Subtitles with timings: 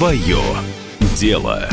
[0.00, 0.38] Свое
[1.14, 1.68] дело.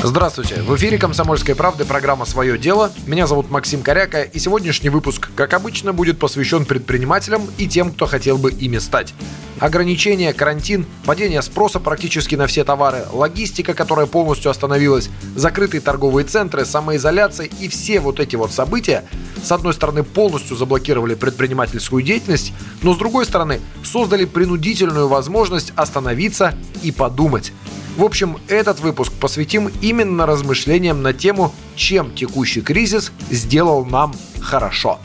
[0.00, 0.62] Здравствуйте!
[0.62, 2.92] В эфире «Комсомольской правды» программа «Свое дело».
[3.04, 8.06] Меня зовут Максим Коряка, и сегодняшний выпуск, как обычно, будет посвящен предпринимателям и тем, кто
[8.06, 9.12] хотел бы ими стать.
[9.58, 16.64] Ограничения, карантин, падение спроса практически на все товары, логистика, которая полностью остановилась, закрытые торговые центры,
[16.64, 19.02] самоизоляция и все вот эти вот события,
[19.44, 22.52] с одной стороны, полностью заблокировали предпринимательскую деятельность,
[22.82, 27.52] но с другой стороны, создали принудительную возможность остановиться и подумать.
[27.96, 34.98] В общем, этот выпуск посвятим именно размышлениям на тему, чем текущий кризис сделал нам хорошо.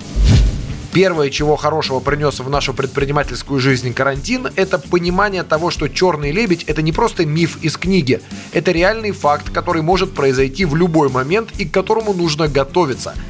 [0.92, 6.64] Первое, чего хорошего принес в нашу предпринимательскую жизнь карантин, это понимание того, что черный лебедь
[6.64, 8.22] это не просто миф из книги,
[8.54, 13.14] это реальный факт, который может произойти в любой момент и к которому нужно готовиться–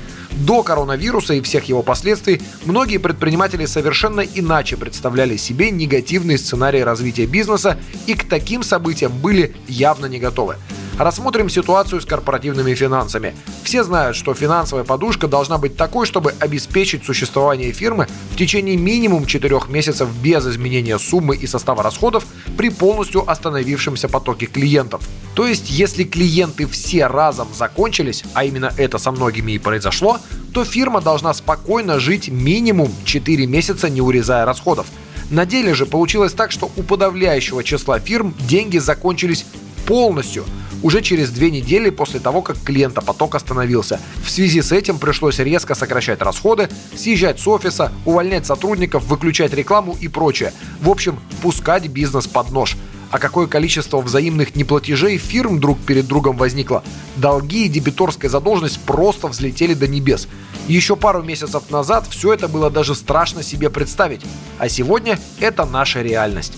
[0.46, 7.26] до коронавируса и всех его последствий многие предприниматели совершенно иначе представляли себе негативный сценарий развития
[7.26, 10.56] бизнеса и к таким событиям были явно не готовы.
[11.00, 13.34] Рассмотрим ситуацию с корпоративными финансами.
[13.64, 19.26] Все знают, что финансовая подушка должна быть такой, чтобы обеспечить существование фирмы в течение минимум
[19.26, 22.26] 4 месяцев без изменения суммы и состава расходов
[22.58, 25.02] при полностью остановившемся потоке клиентов.
[25.36, 30.18] То есть, если клиенты все разом закончились, а именно это со многими и произошло,
[30.54, 34.88] то фирма должна спокойно жить минимум 4 месяца, не урезая расходов.
[35.30, 39.46] На деле же получилось так, что у подавляющего числа фирм деньги закончились
[39.86, 40.44] полностью–
[40.82, 44.00] уже через две недели после того, как клиентопоток остановился.
[44.24, 49.98] В связи с этим пришлось резко сокращать расходы, съезжать с офиса, увольнять сотрудников, выключать рекламу
[50.00, 50.54] и прочее.
[50.82, 52.78] В общем, пускать бизнес под нож.
[53.12, 56.84] А какое количество взаимных неплатежей фирм друг перед другом возникло?
[57.16, 60.28] Долги и дебиторская задолженность просто взлетели до небес.
[60.68, 64.22] Еще пару месяцев назад все это было даже страшно себе представить.
[64.60, 66.54] А сегодня это наша реальность.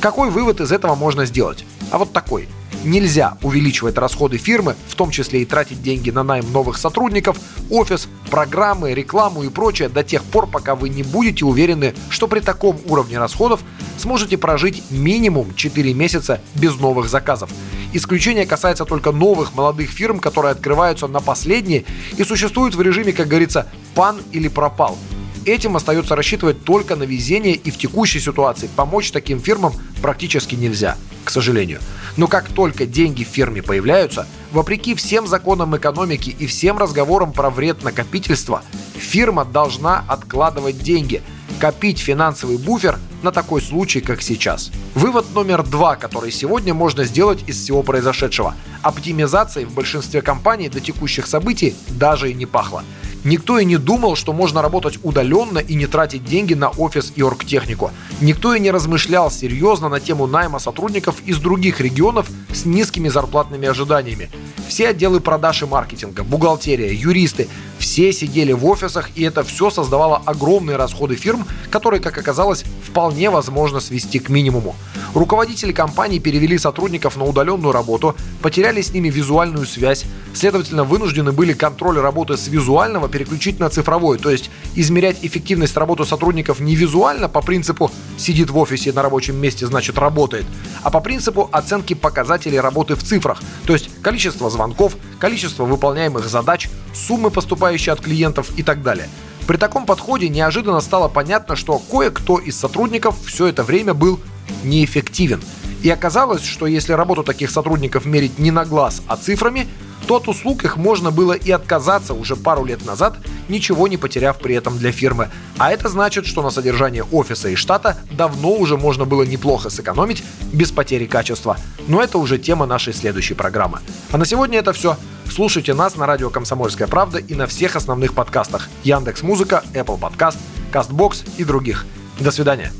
[0.00, 1.64] Какой вывод из этого можно сделать?
[1.90, 2.48] А вот такой–
[2.84, 7.38] Нельзя увеличивать расходы фирмы, в том числе и тратить деньги на найм новых сотрудников,
[7.70, 12.40] офис, программы, рекламу и прочее до тех пор, пока вы не будете уверены, что при
[12.40, 13.62] таком уровне расходов
[13.96, 17.48] сможете прожить минимум 4 месяца без новых заказов.
[17.94, 21.84] Исключение касается только новых молодых фирм, которые открываются на последние
[22.18, 24.98] и существуют в режиме, как говорится, пан или пропал.
[25.44, 30.96] Этим остается рассчитывать только на везение и в текущей ситуации помочь таким фирмам практически нельзя,
[31.22, 31.80] к сожалению.
[32.16, 37.50] Но как только деньги в фирме появляются, вопреки всем законам экономики и всем разговорам про
[37.50, 38.62] вред накопительства,
[38.94, 41.22] фирма должна откладывать деньги,
[41.60, 44.70] копить финансовый буфер на такой случай, как сейчас.
[44.94, 48.54] Вывод номер два, который сегодня можно сделать из всего произошедшего.
[48.80, 52.82] Оптимизацией в большинстве компаний до текущих событий даже и не пахло.
[53.24, 57.22] Никто и не думал, что можно работать удаленно и не тратить деньги на офис и
[57.22, 57.90] оргтехнику.
[58.20, 63.66] Никто и не размышлял серьезно на тему найма сотрудников из других регионов с низкими зарплатными
[63.66, 64.30] ожиданиями.
[64.68, 67.48] Все отделы продаж и маркетинга, бухгалтерия, юристы–
[67.84, 73.28] все сидели в офисах, и это все создавало огромные расходы фирм, которые, как оказалось, вполне
[73.28, 74.74] возможно свести к минимуму.
[75.12, 81.52] Руководители компаний перевели сотрудников на удаленную работу, потеряли с ними визуальную связь, следовательно, вынуждены были
[81.52, 87.28] контроль работы с визуального переключить на цифровой, то есть измерять эффективность работы сотрудников не визуально
[87.28, 90.44] по принципу «сидит в офисе на рабочем месте, значит работает»,
[90.82, 96.68] а по принципу оценки показателей работы в цифрах, то есть количество звонков, количество выполняемых задач,
[96.92, 99.08] суммы, поступающие от клиентов и так далее.
[99.46, 104.18] При таком подходе неожиданно стало понятно, что кое-кто из сотрудников все это время был
[104.62, 105.42] неэффективен.
[105.82, 109.68] И оказалось, что если работу таких сотрудников мерить не на глаз, а цифрами,
[110.04, 113.16] то от услуг их можно было и отказаться уже пару лет назад,
[113.48, 115.30] ничего не потеряв при этом для фирмы.
[115.58, 120.22] А это значит, что на содержание офиса и штата давно уже можно было неплохо сэкономить
[120.52, 121.56] без потери качества.
[121.88, 123.80] Но это уже тема нашей следующей программы.
[124.10, 124.96] А на сегодня это все.
[125.30, 130.36] Слушайте нас на радио «Комсомольская правда» и на всех основных подкастах Яндекс Музыка, Apple Podcast,
[130.72, 131.86] CastBox и других.
[132.20, 132.72] До свидания.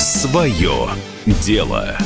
[0.00, 0.88] Свое
[1.26, 1.96] дело.